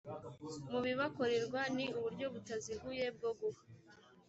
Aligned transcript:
mu 0.69 0.79
bibakorerwa 0.85 1.61
ni 1.75 1.85
uburyo 1.97 2.25
butaziguye 2.33 3.05
bwo 3.15 3.31
guha 3.39 3.61